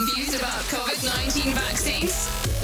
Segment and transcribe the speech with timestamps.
[0.00, 0.96] Confused about COVID
[1.44, 2.12] 19 vaccines?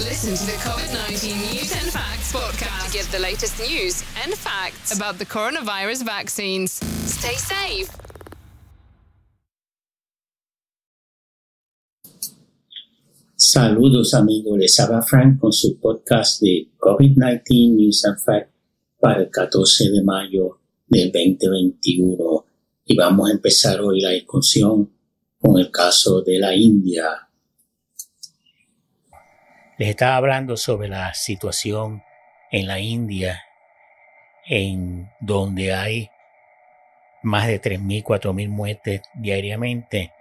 [0.00, 4.32] Listen to the COVID 19 News and Facts podcast to get the latest news and
[4.32, 6.80] facts about the coronavirus vaccines.
[7.04, 7.90] Stay safe.
[13.36, 18.48] Saludos amigos, les habla Frank con su podcast de COVID-19 News and Facts
[18.98, 22.46] para el 14 de mayo del 2021
[22.86, 24.90] y vamos a empezar hoy la discusión
[25.38, 27.25] con el caso de la India.
[29.78, 32.02] Les estaba hablando sobre la situación
[32.50, 33.44] en la India,
[34.46, 36.10] en donde hay
[37.22, 40.12] más de 3.000, 4.000 muertes diariamente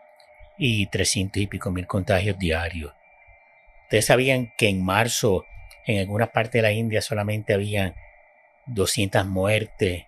[0.57, 2.93] y 300 y pico mil contagios diarios.
[3.83, 5.45] Ustedes sabían que en marzo
[5.85, 7.95] en algunas partes de la India solamente habían
[8.65, 10.03] 200 muertes,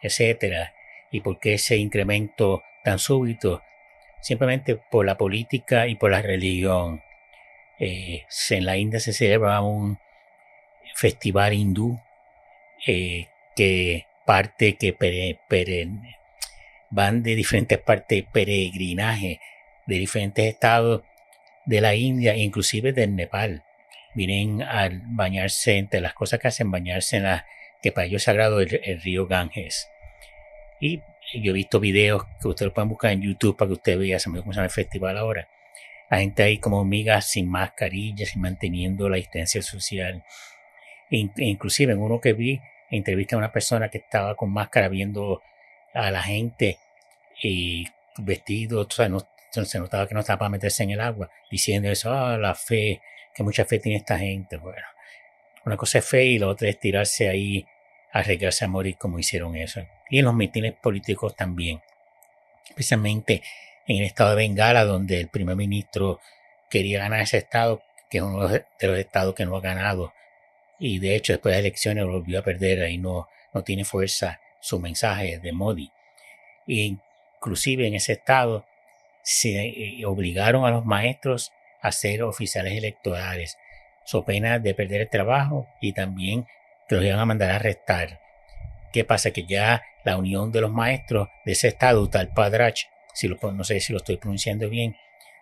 [0.00, 0.74] etcétera.
[1.10, 3.62] ¿Y por qué ese incremento tan súbito?
[4.20, 7.02] Simplemente por la política y por la religión.
[7.78, 9.98] Eh, en la India se celebra un
[10.94, 11.98] festival hindú
[12.86, 14.96] eh, que parte que
[16.90, 19.40] van de diferentes partes peregrinaje
[19.86, 21.02] de diferentes estados
[21.64, 23.64] de la India, inclusive del Nepal.
[24.14, 27.46] Vienen a bañarse, entre las cosas que hacen, bañarse en la
[27.82, 29.88] que para ellos es sagrado el, río Ganges.
[30.80, 31.00] Y
[31.34, 34.52] yo he visto videos que ustedes pueden buscar en YouTube para que ustedes vean cómo
[34.52, 35.48] se llama el festival ahora.
[36.12, 40.22] La gente ahí como hormigas sin mascarillas y manteniendo la distancia social.
[41.08, 42.60] inclusive en uno que vi,
[42.90, 45.40] entrevista a una persona que estaba con máscara viendo
[45.94, 46.76] a la gente
[47.42, 47.86] y
[48.18, 51.88] vestido, o sea, no, se notaba que no estaba para meterse en el agua, diciendo
[51.90, 53.00] eso, ah, la fe,
[53.34, 54.58] que mucha fe tiene esta gente.
[54.58, 54.86] Bueno,
[55.64, 57.64] una cosa es fe y la otra es tirarse ahí
[58.12, 59.80] arriesgarse a morir como hicieron eso.
[60.10, 61.80] Y en los mítines políticos también.
[62.68, 63.42] Especialmente
[63.86, 66.20] en el estado de Bengala, donde el primer ministro
[66.70, 70.12] quería ganar ese estado, que es uno de los estados que no ha ganado.
[70.78, 74.40] Y de hecho, después de las elecciones volvió a perder y no, no tiene fuerza
[74.60, 75.90] su mensaje de Modi.
[76.66, 76.96] E
[77.38, 78.66] inclusive en ese estado
[79.22, 83.58] se eh, obligaron a los maestros a ser oficiales electorales
[84.04, 86.46] so pena de perder el trabajo y también
[86.88, 88.20] que los iban a mandar a arrestar.
[88.92, 89.30] ¿Qué pasa?
[89.30, 93.64] Que ya la unión de los maestros de ese estado, tal Padrach, si lo, no
[93.64, 94.96] sé si lo estoy pronunciando bien,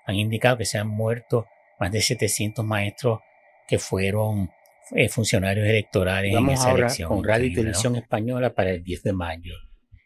[0.06, 1.46] han indicado que se han muerto
[1.78, 3.20] más de 700 maestros
[3.66, 4.50] que fueron
[4.92, 7.08] eh, funcionarios electorales en esa ahora elección.
[7.08, 9.54] Con Radio y Televisión Española para el 10 de mayo.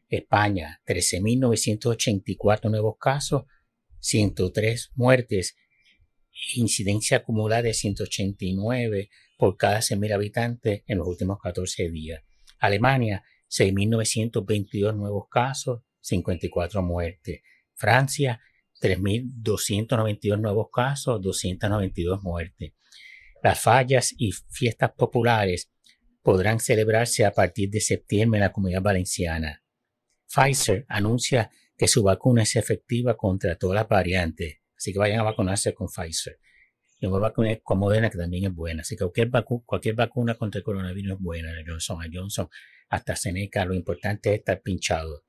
[0.08, 3.44] España, 13.984 nuevos casos,
[4.00, 5.56] 103 muertes
[6.54, 12.22] incidencia acumulada de 189 por cada 100.000 habitantes en los últimos 14 días.
[12.58, 17.40] Alemania, 6.922 nuevos casos, 54 muertes.
[17.74, 18.40] Francia,
[18.80, 22.72] 3.292 nuevos casos, 292 muertes.
[23.42, 25.70] Las fallas y fiestas populares
[26.22, 29.62] podrán celebrarse a partir de septiembre en la comunidad valenciana.
[30.26, 34.60] Pfizer anuncia que su vacuna es efectiva contra todas las variantes.
[34.76, 36.38] Así que vayan a vacunarse con Pfizer.
[37.00, 38.80] Yo me vacunar con Moderna, que también es buena.
[38.80, 39.04] Así que
[39.66, 41.52] cualquier, vacuna contra el coronavirus es buena.
[41.66, 42.48] Johnson Johnson,
[42.88, 43.64] hasta Seneca.
[43.64, 45.23] Lo importante es estar pinchado.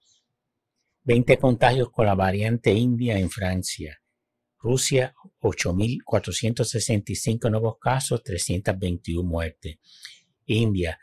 [1.06, 4.02] 20 contagios con la variante India en Francia.
[4.58, 9.78] Rusia, 8.465 nuevos casos, 321 muertes.
[10.48, 11.00] India,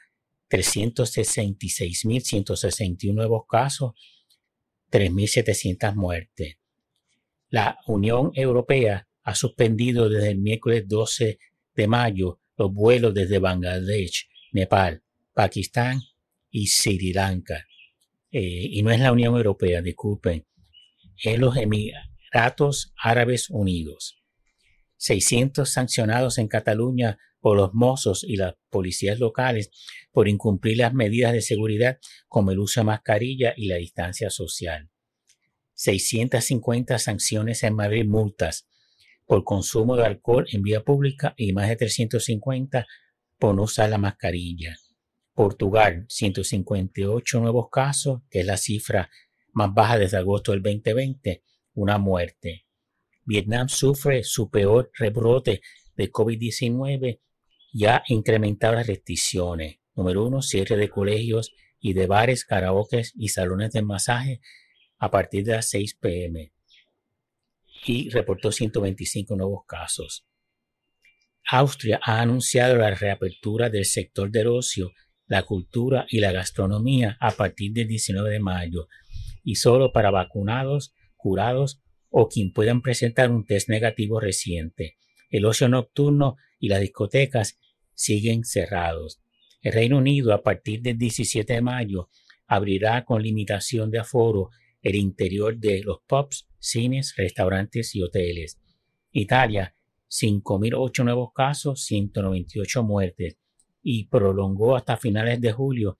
[0.50, 3.92] 366.161 nuevos casos,
[4.90, 6.56] 3.700 muertes.
[7.50, 11.38] La Unión Europea ha suspendido desde el miércoles 12
[11.74, 16.00] de mayo los vuelos desde Bangladesh, Nepal, Pakistán
[16.50, 17.64] y Sri Lanka.
[18.32, 20.46] Eh, y no es la Unión Europea, disculpen,
[21.22, 24.22] es los Emiratos Árabes Unidos.
[24.96, 29.70] 600 sancionados en Cataluña por los mozos y las policías locales
[30.12, 31.98] por incumplir las medidas de seguridad
[32.28, 34.88] como el uso de mascarilla y la distancia social.
[35.74, 38.66] 650 sanciones en Madrid, multas
[39.26, 42.86] por consumo de alcohol en vía pública y más de 350
[43.38, 44.76] por no usar la mascarilla.
[45.34, 49.10] Portugal, 158 nuevos casos, que es la cifra
[49.52, 51.42] más baja desde agosto del 2020,
[51.74, 52.66] una muerte.
[53.24, 55.62] Vietnam sufre su peor rebrote
[55.96, 57.20] de COVID-19
[57.72, 59.78] y ha incrementado las restricciones.
[59.94, 64.40] Número uno, cierre de colegios y de bares, karaoke y salones de masaje
[64.98, 66.52] a partir de las 6 pm
[67.84, 70.26] y reportó 125 nuevos casos.
[71.50, 74.92] Austria ha anunciado la reapertura del sector del ocio,
[75.32, 78.88] la cultura y la gastronomía a partir del 19 de mayo
[79.42, 81.80] y solo para vacunados, curados
[82.10, 84.98] o quien puedan presentar un test negativo reciente.
[85.30, 87.58] El ocio nocturno y las discotecas
[87.94, 89.22] siguen cerrados.
[89.62, 92.10] El Reino Unido, a partir del 17 de mayo,
[92.46, 94.50] abrirá con limitación de aforo
[94.82, 98.60] el interior de los pubs, cines, restaurantes y hoteles.
[99.12, 99.74] Italia,
[100.10, 103.38] 5.008 nuevos casos, 198 muertes
[103.82, 105.98] y prolongó hasta finales de julio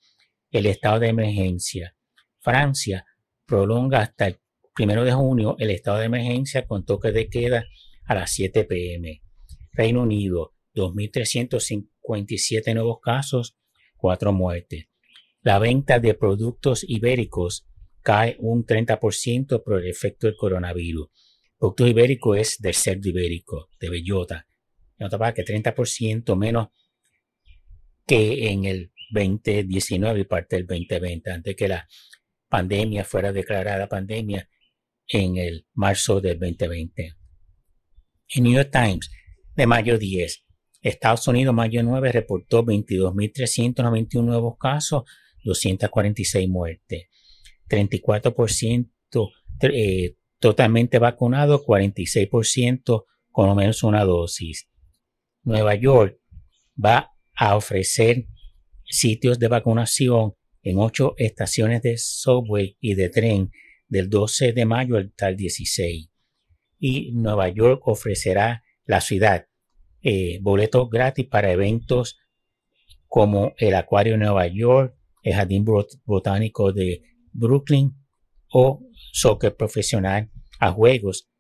[0.50, 1.96] el estado de emergencia.
[2.38, 3.04] Francia
[3.46, 4.38] prolonga hasta el
[4.78, 7.64] 1 de junio el estado de emergencia con toque de queda
[8.04, 9.22] a las 7 pm.
[9.72, 13.56] Reino Unido, 2.357 nuevos casos,
[13.96, 14.86] 4 muertes.
[15.42, 17.66] La venta de productos ibéricos
[18.02, 21.08] cae un 30% por el efecto del coronavirus.
[21.58, 24.46] Producto ibérico es del cerdo ibérico, de bellota.
[24.98, 26.68] Nota que 30% menos
[28.06, 31.88] que en el 2019 y parte del 2020, antes que la
[32.48, 34.48] pandemia fuera declarada pandemia
[35.08, 37.14] en el marzo del 2020.
[38.34, 39.10] En New York Times,
[39.54, 40.44] de mayo 10,
[40.80, 45.04] Estados Unidos, mayo 9, reportó 22.391 nuevos casos,
[45.44, 47.08] 246 muertes.
[47.68, 48.90] 34%
[49.62, 54.68] eh, totalmente vacunado, 46% con lo menos una dosis.
[55.44, 56.18] Nueva York
[56.82, 58.26] va a ofrecer
[58.84, 63.50] sitios de vacunación en ocho estaciones de subway y de tren
[63.88, 66.08] del 12 de mayo al 16.
[66.78, 69.46] Y Nueva York ofrecerá la ciudad
[70.02, 72.18] eh, boletos gratis para eventos
[73.06, 75.64] como el Acuario de Nueva York, el Jardín
[76.04, 77.02] Botánico de
[77.32, 77.94] Brooklyn
[78.48, 78.80] o
[79.12, 81.31] soccer profesional a juegos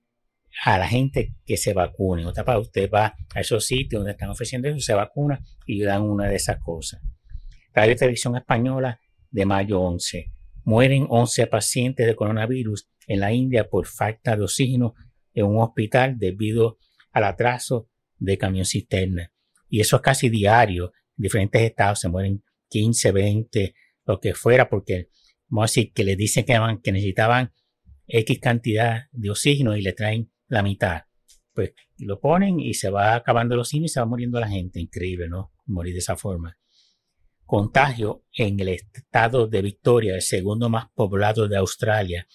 [0.64, 2.26] a la gente que se vacune.
[2.26, 6.36] Usted va a esos sitios donde están ofreciendo eso, se vacuna y dan una de
[6.36, 7.00] esas cosas.
[7.74, 9.00] Radio Televisión Española
[9.30, 10.32] de mayo 11.
[10.64, 14.94] Mueren 11 pacientes de coronavirus en la India por falta de oxígeno
[15.34, 16.78] en un hospital debido
[17.12, 17.88] al atraso
[18.18, 19.32] de camión cisterna.
[19.68, 20.92] Y eso es casi diario.
[21.16, 23.74] En diferentes estados se mueren 15, 20,
[24.06, 25.08] lo que fuera, porque
[25.48, 27.52] vamos a decir que le dicen que necesitaban
[28.06, 31.02] X cantidad de oxígeno y le traen la mitad.
[31.54, 34.80] Pues lo ponen y se va acabando el oxígeno y se va muriendo la gente.
[34.80, 35.52] Increíble, ¿no?
[35.66, 36.58] Morir de esa forma.
[37.44, 42.26] Contagio en el estado de Victoria, el segundo más poblado de Australia,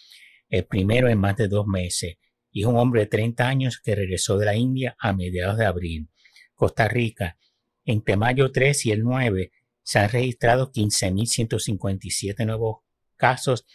[0.50, 2.18] el primero en más de dos meses.
[2.52, 5.66] Y es un hombre de 30 años que regresó de la India a mediados de
[5.66, 6.10] abril.
[6.56, 7.38] Costa Rica,
[7.86, 9.52] entre mayo 3 y el 9
[9.84, 12.80] se han registrado 15.157 nuevos
[13.16, 13.66] casos,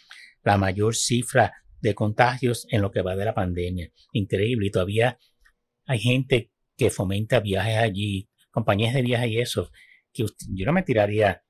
[0.43, 3.91] la mayor cifra de contagios en lo que va de la pandemia.
[4.13, 4.67] Increíble.
[4.67, 5.19] Y todavía
[5.85, 9.69] hay gente que fomenta viajes allí, compañías de viajes y eso,
[10.13, 11.43] que yo no me tiraría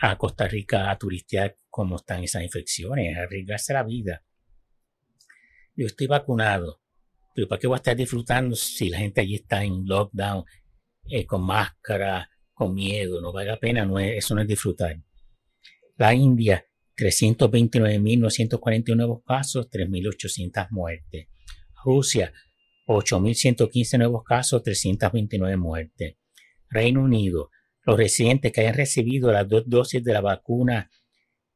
[0.00, 4.24] a Costa Rica a turistear como están esas infecciones, a arriesgarse la vida.
[5.76, 6.80] Yo estoy vacunado,
[7.32, 10.44] pero ¿para qué voy a estar disfrutando si la gente allí está en lockdown,
[11.08, 13.20] eh, con máscara, con miedo?
[13.20, 14.96] No vale la pena, no eso no es disfrutar.
[15.96, 16.65] La India
[16.96, 21.28] 329.941 nuevos casos, 3.800 muertes.
[21.84, 22.32] Rusia,
[22.86, 26.16] 8.115 nuevos casos, 329 muertes.
[26.68, 27.50] Reino Unido,
[27.84, 30.90] los residentes que hayan recibido las dos dosis de la vacuna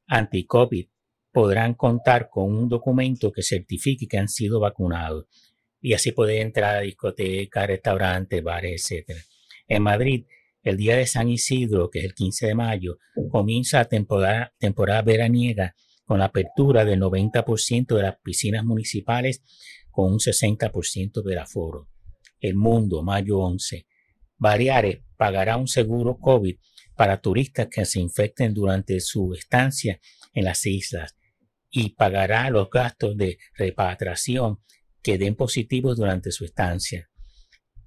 [0.06, 0.87] anti-COVID
[1.32, 5.26] podrán contar con un documento que certifique que han sido vacunados
[5.81, 9.16] y así poder entrar a discotecas, restaurantes, bares, etc.
[9.66, 10.26] En Madrid,
[10.62, 12.99] el día de San Isidro, que es el 15 de mayo,
[13.31, 13.88] comienza la
[14.59, 15.75] temporada, veraniega
[16.05, 19.43] con la apertura del 90% de las piscinas municipales
[19.90, 21.88] con un 60% del aforo.
[22.40, 23.87] El Mundo, mayo 11.
[24.37, 26.57] Baleares pagará un seguro COVID
[26.95, 30.00] para turistas que se infecten durante su estancia
[30.35, 31.17] en las islas
[31.71, 34.59] y pagará los gastos de repatriación
[35.02, 37.09] que den positivos durante su estancia.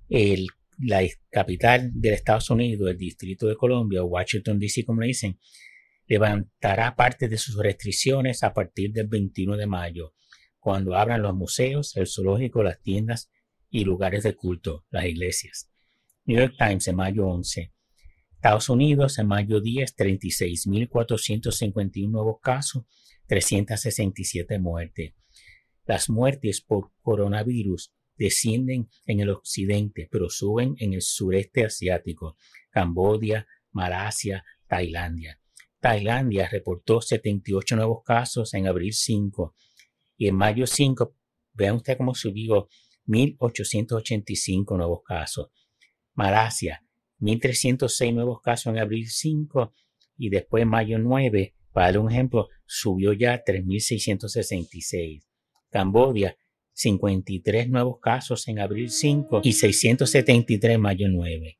[0.09, 0.47] El
[0.85, 5.39] la capital de Estados Unidos, el Distrito de Colombia, Washington, D.C., como le dicen,
[6.07, 10.13] levantará parte de sus restricciones a partir del 21 de mayo,
[10.59, 13.29] cuando abran los museos, el zoológico, las tiendas
[13.69, 15.69] y lugares de culto, las iglesias.
[16.25, 17.71] New York Times en mayo 11.
[18.35, 22.85] Estados Unidos en mayo 10, 36.451 nuevos casos,
[23.27, 25.13] 367 muertes.
[25.85, 32.37] Las muertes por coronavirus descienden en el occidente, pero suben en el sureste asiático,
[32.69, 35.39] Cambodia, Malasia, Tailandia.
[35.79, 39.53] Tailandia reportó 78 nuevos casos en abril 5
[40.17, 41.15] y en mayo 5,
[41.53, 42.69] vean usted cómo subió
[43.07, 45.49] 1.885 nuevos casos.
[46.13, 46.85] Malasia,
[47.19, 49.73] 1.306 nuevos casos en abril 5
[50.17, 55.23] y después mayo 9, para dar un ejemplo, subió ya 3.666.
[55.69, 56.37] Cambodia,
[56.73, 61.59] 53 nuevos casos en abril 5 y 673 en mayo 9.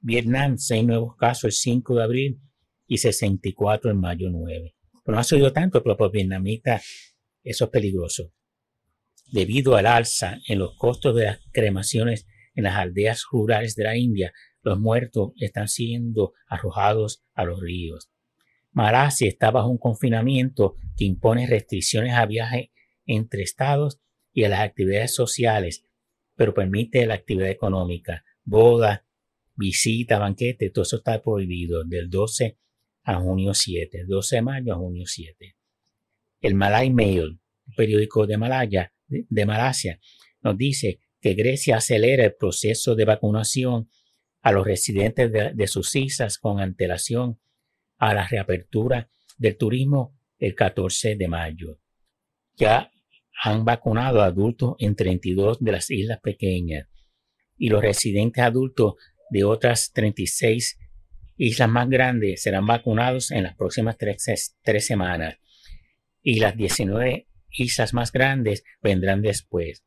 [0.00, 2.40] Vietnam, 6 nuevos casos el 5 de abril
[2.86, 4.74] y 64 en mayo 9.
[5.04, 6.80] Pero no ha subido tanto, pero por vietnamita
[7.42, 8.32] eso es peligroso.
[9.30, 13.96] Debido al alza en los costos de las cremaciones en las aldeas rurales de la
[13.96, 18.10] India, los muertos están siendo arrojados a los ríos.
[18.72, 22.72] Malasia está bajo un confinamiento que impone restricciones a viaje
[23.06, 24.00] entre estados
[24.32, 25.84] y a las actividades sociales,
[26.36, 29.04] pero permite la actividad económica, boda,
[29.54, 32.56] visita, banquete, todo eso está prohibido del 12
[33.04, 35.56] a junio 7, 12 de mayo a junio 7.
[36.40, 37.40] El Malay Mail,
[37.76, 39.98] periódico de Malaya, de, Malasia,
[40.42, 43.90] nos dice que Grecia acelera el proceso de vacunación
[44.42, 47.40] a los residentes de, sus islas con antelación
[47.96, 51.80] a la reapertura del turismo el 14 de mayo.
[52.56, 52.92] Ya
[53.42, 56.88] han vacunado adultos en 32 de las islas pequeñas
[57.56, 58.94] y los residentes adultos
[59.30, 60.78] de otras 36
[61.36, 65.36] islas más grandes serán vacunados en las próximas tres, tres semanas
[66.22, 69.84] y las 19 islas más grandes vendrán después.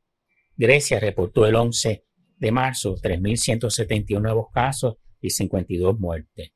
[0.55, 2.05] Grecia reportó el 11
[2.37, 6.51] de marzo 3.171 nuevos casos y 52 muertes.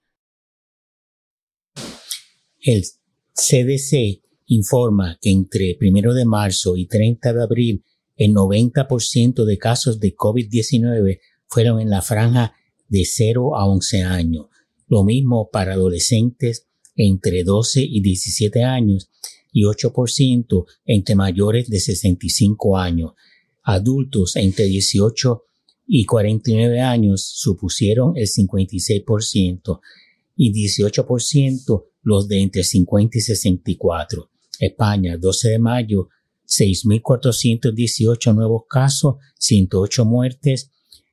[2.61, 2.83] El
[3.33, 7.83] CDC informa que entre 1 de marzo y 30 de abril
[8.15, 12.53] el 90% de casos de COVID-19 fueron en la franja
[12.87, 14.47] de 0 a 11 años.
[14.87, 19.09] Lo mismo para adolescentes entre 12 y 17 años
[19.51, 23.13] y 8% entre mayores de 65 años.
[23.63, 25.43] Adultos entre 18
[25.87, 29.79] y 49 años supusieron el 56%
[30.35, 34.29] y 18% los de entre 50 y 64.
[34.59, 36.09] España, 12 de mayo,
[36.47, 40.69] 6.418 nuevos casos, 108 muertes,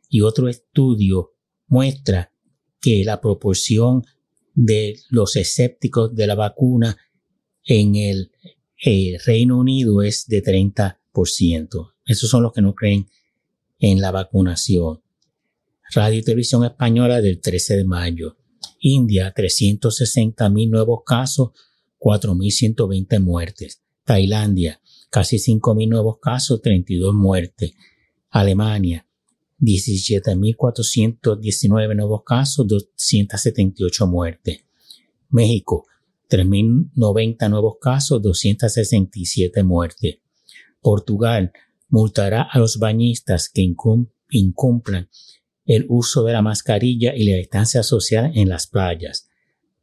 [0.09, 1.35] Y otro estudio
[1.67, 2.33] muestra
[2.81, 4.03] que la proporción
[4.53, 6.97] de los escépticos de la vacuna
[7.63, 8.31] en el,
[9.25, 11.93] Reino Unido es de 30%.
[12.05, 13.07] Esos son los que no creen
[13.79, 15.01] en la vacunación.
[15.93, 18.35] Radio y Televisión Española del 13 de mayo.
[18.79, 21.51] India, 360 mil nuevos casos,
[21.99, 23.81] 4.120 muertes.
[24.03, 27.73] Tailandia, casi 5.000 nuevos casos, 32 muertes.
[28.29, 29.07] Alemania,
[29.59, 34.63] 17.419 nuevos casos, 278 muertes.
[35.29, 35.85] México,
[36.29, 40.19] 3.090 nuevos casos, 267 muertes.
[40.81, 41.51] Portugal
[41.89, 43.61] multará a los bañistas que
[44.29, 45.09] incumplan
[45.65, 49.29] el uso de la mascarilla y la distancia social en las playas.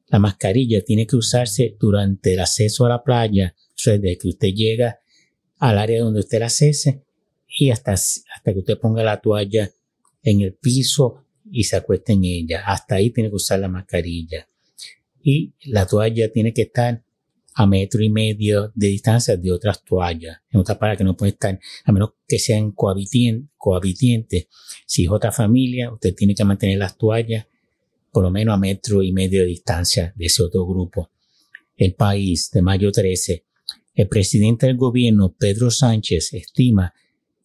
[0.08, 5.00] La mascarilla tiene que usarse durante el acceso a la playa, desde que usted llega
[5.58, 7.04] al área donde usted la cese
[7.48, 9.70] y hasta, hasta que usted ponga la toalla
[10.22, 12.64] en el piso y se acueste en ella.
[12.66, 14.48] Hasta ahí tiene que usar la mascarilla.
[15.25, 17.02] Y la toalla tiene que estar
[17.54, 20.43] a metro y medio de distancia de otras toallas.
[20.50, 24.49] En otras palabras, que no puede estar, a menos que sean cohabitientes.
[24.87, 27.47] Si es otra familia, usted tiene que mantener las toallas
[28.12, 31.11] por lo menos a metro y medio de distancia de ese otro grupo.
[31.76, 33.45] El país, de mayo 13,
[33.95, 36.95] el presidente del gobierno, Pedro Sánchez, estima,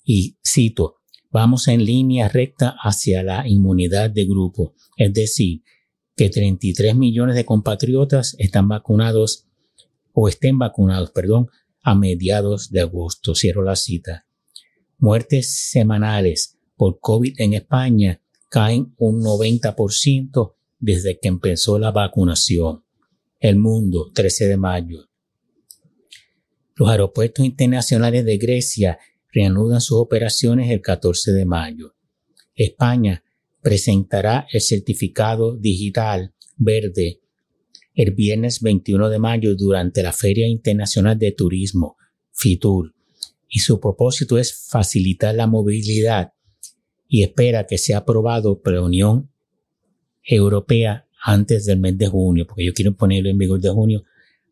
[0.05, 0.97] y cito,
[1.31, 5.63] vamos en línea recta hacia la inmunidad de grupo, es decir,
[6.19, 9.47] que 33 millones de compatriotas están vacunados
[10.11, 11.47] o estén vacunados, perdón,
[11.81, 13.35] a mediados de agosto.
[13.35, 14.27] Cierro la cita.
[14.97, 22.83] Muertes semanales por COVID en España caen un 90% desde que empezó la vacunación.
[23.39, 25.07] El mundo, 13 de mayo.
[26.75, 28.99] Los aeropuertos internacionales de Grecia
[29.31, 31.95] reanudan sus operaciones el 14 de mayo.
[32.55, 33.23] España
[33.61, 37.21] presentará el certificado digital verde
[37.95, 41.97] el viernes 21 de mayo durante la Feria Internacional de Turismo,
[42.31, 42.93] FITUR,
[43.49, 46.31] y su propósito es facilitar la movilidad
[47.09, 49.29] y espera que sea aprobado por la Unión
[50.23, 54.05] Europea antes del mes de junio, porque ellos quieren ponerlo en vigor de junio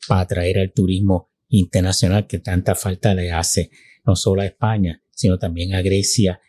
[0.08, 3.70] para atraer al turismo internacional que tanta falta le hace
[4.06, 6.42] no solo a España, sino también a Grecia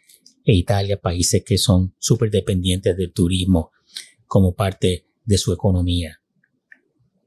[0.49, 3.71] e Italia, países que son súper dependientes del turismo
[4.27, 6.23] como parte de su economía.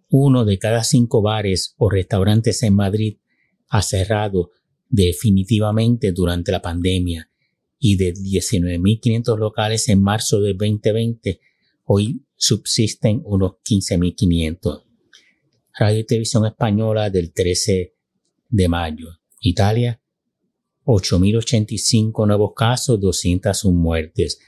[0.10, 3.20] Uno de cada cinco bares o restaurantes en Madrid
[3.70, 4.50] ha cerrado
[4.90, 7.30] definitivamente durante la pandemia
[7.78, 11.40] y de 19.500 locales en marzo del 2020,
[11.86, 14.84] hoy subsisten unos 15.500.
[15.78, 17.94] Radio y Televisión Española del 13
[18.50, 19.10] de mayo.
[19.40, 20.01] Italia,
[20.86, 24.40] 8.085 nuevos casos, 201 muertes.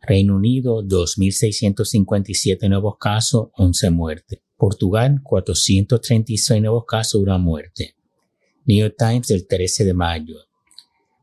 [0.00, 4.40] Reino Unido, 2.657 nuevos casos, 11 muertes.
[4.56, 7.94] Portugal, 436 nuevos casos, una muerte.
[8.66, 10.34] New York Times, el 13 de mayo.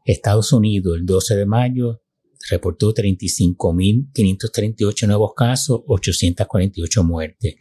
[0.06, 2.02] Estados Unidos, el 12 de mayo,
[2.50, 7.56] reportó 35.538 nuevos casos, 848 muertes.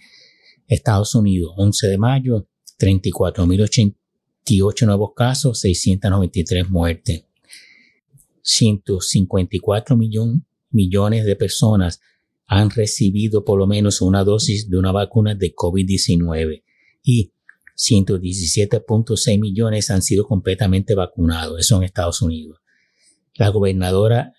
[0.66, 2.49] Estados Unidos, 11 de mayo,
[4.45, 7.25] 34.088 nuevos casos, 693 muertes.
[8.43, 9.97] 154
[10.71, 12.00] millones de personas
[12.47, 16.63] han recibido por lo menos una dosis de una vacuna de COVID-19
[17.02, 17.33] y
[17.76, 21.59] 117.6 millones han sido completamente vacunados.
[21.59, 22.61] Eso en Estados Unidos.
[23.35, 24.35] La gobernadora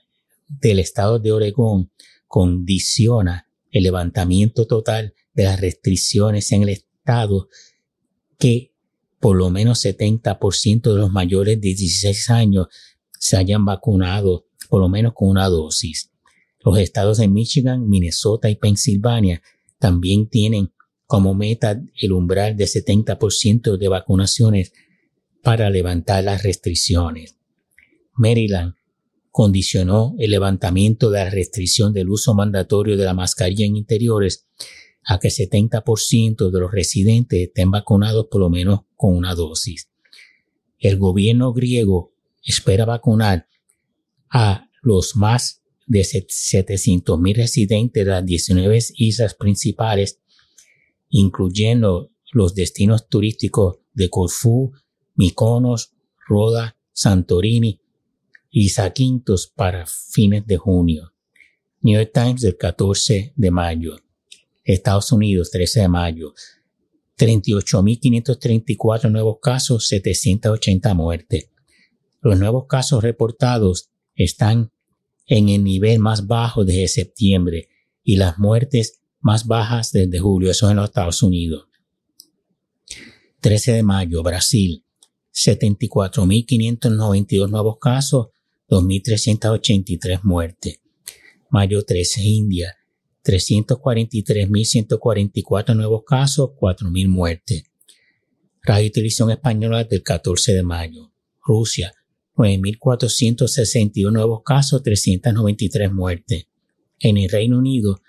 [0.48, 1.92] del estado de Oregón
[2.28, 7.50] condiciona el levantamiento total de las restricciones en el estado
[8.38, 8.75] que
[9.26, 12.68] por lo menos 70% de los mayores de 16 años
[13.18, 16.12] se hayan vacunado por lo menos con una dosis.
[16.64, 19.42] Los estados de Michigan, Minnesota y Pensilvania
[19.80, 20.74] también tienen
[21.08, 24.74] como meta el umbral de 70% de vacunaciones
[25.42, 27.36] para levantar las restricciones.
[28.14, 28.76] Maryland
[29.32, 34.46] condicionó el levantamiento de la restricción del uso mandatorio de la mascarilla en interiores
[35.04, 39.90] a que 70% de los residentes estén vacunados por lo menos con una dosis.
[40.80, 43.48] El gobierno griego espera vacunar
[44.30, 50.20] a los más de 700.000 residentes de las 19 islas principales,
[51.10, 54.74] incluyendo los destinos turísticos de Corfú,
[55.16, 55.94] Mykonos,
[56.28, 57.80] Roda, Santorini
[58.50, 61.14] y Saquintos para fines de junio.
[61.82, 63.98] New York Times del 14 de mayo.
[64.64, 66.34] Estados Unidos 13 de mayo.
[67.18, 71.50] 38.534 nuevos casos, 780 muertes.
[72.22, 74.72] Los nuevos casos reportados están
[75.28, 77.70] en el nivel más bajo desde septiembre
[78.04, 80.52] y las muertes más bajas desde julio.
[80.52, 81.68] Eso en los Estados Unidos.
[83.42, 84.86] 13 de mayo, Brasil.
[85.34, 88.28] 74.592 nuevos casos,
[88.70, 90.80] 2.383 muertes.
[91.50, 92.78] Mayo 13, India,
[93.26, 97.64] 343.144 nuevos casos, 4.000 muertes.
[98.62, 101.12] Radio y Televisión Española del 14 de mayo.
[101.44, 101.94] Rusia,
[102.36, 106.48] 9.461 nuevos casos, 393 muertes.
[107.00, 108.02] En el Reino Unido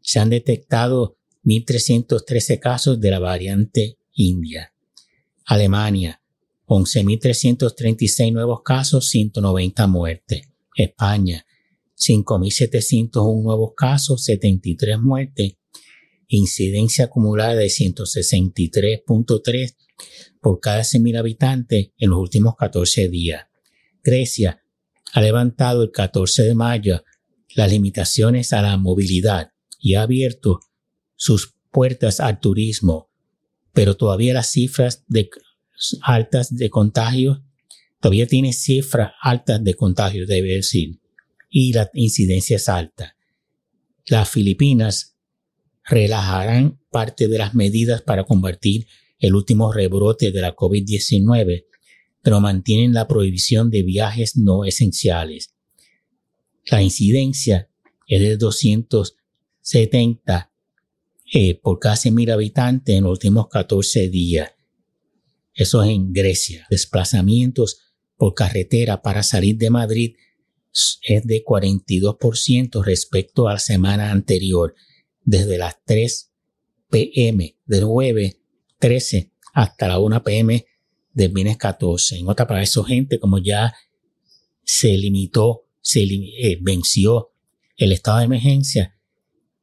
[0.00, 4.72] se han detectado 1.313 casos de la variante India.
[5.46, 6.22] Alemania,
[6.66, 10.48] 11.336 nuevos casos, 190 muertes.
[10.76, 11.46] España,
[11.96, 15.54] 5.701 nuevos casos, 73 muertes.
[16.28, 19.76] Incidencia acumulada de 163.3
[20.40, 23.46] por cada 100.000 habitantes en los últimos 14 días.
[24.02, 24.62] Grecia
[25.12, 27.04] ha levantado el 14 de mayo
[27.54, 30.60] las limitaciones a la movilidad y ha abierto
[31.14, 33.10] sus puertas al turismo
[33.74, 35.28] pero todavía las cifras de,
[36.00, 37.44] altas de contagio,
[38.00, 41.00] todavía tiene cifras altas de contagio, debe decir,
[41.56, 43.16] y la incidencia es alta.
[44.06, 45.16] Las Filipinas
[45.84, 48.88] relajarán parte de las medidas para combatir
[49.20, 51.66] el último rebrote de la COVID-19,
[52.22, 55.54] pero mantienen la prohibición de viajes no esenciales.
[56.66, 57.70] La incidencia
[58.08, 60.50] es de 270
[61.32, 64.50] eh, por casi mil habitantes en los últimos 14 días.
[65.54, 66.66] Eso es en Grecia.
[66.68, 67.78] Desplazamientos
[68.16, 70.16] por carretera para salir de Madrid
[71.02, 74.74] es de 42% respecto a la semana anterior,
[75.22, 76.32] desde las 3
[76.90, 78.38] pm del jueves
[78.78, 80.66] 13 hasta la 1 pm
[81.12, 82.18] del viernes 14.
[82.18, 83.74] En otra para eso gente como ya
[84.64, 87.32] se limitó, se eh, venció
[87.76, 88.98] el estado de emergencia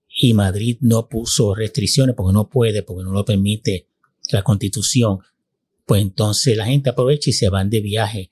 [0.08, 3.88] y Madrid no puso restricciones porque no puede, porque no lo permite
[4.32, 5.20] la constitución,
[5.86, 8.32] pues entonces la gente aprovecha y se van de viaje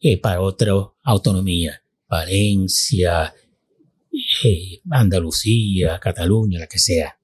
[0.00, 1.82] eh, para otra autonomía.
[2.08, 3.34] Valencia,
[4.44, 7.18] eh, Andalucía, Cataluña, la que sea.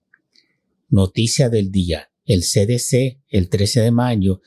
[0.88, 2.10] Noticia del día.
[2.24, 4.40] El CDC, el 13 de mayo,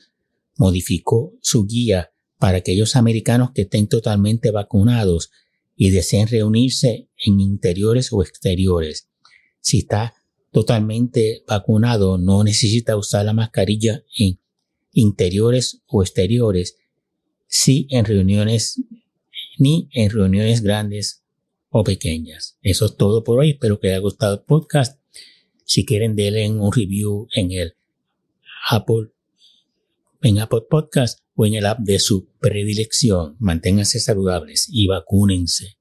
[0.56, 5.30] modificó su guía para aquellos americanos que estén totalmente vacunados
[5.74, 9.08] y deseen reunirse en interiores o exteriores.
[9.60, 10.14] Si está
[10.52, 14.38] totalmente vacunado, no necesita usar la mascarilla en
[14.92, 16.78] interiores o exteriores,
[17.46, 18.80] sí en reuniones
[19.58, 21.24] ni en reuniones grandes
[21.68, 22.58] o pequeñas.
[22.62, 23.50] Eso es todo por hoy.
[23.50, 25.00] Espero que haya gustado el podcast.
[25.64, 27.74] Si quieren, denle un review en el
[28.70, 29.10] Apple,
[30.22, 33.36] en Apple Podcast o en el app de su predilección.
[33.38, 35.75] Manténganse saludables y vacúnense.